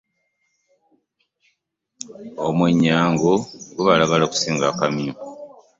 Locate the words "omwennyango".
2.47-3.31